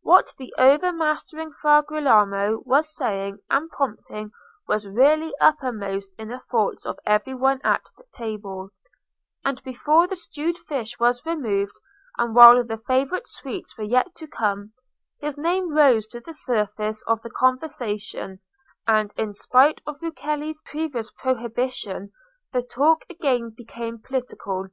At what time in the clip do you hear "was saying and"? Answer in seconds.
2.64-3.68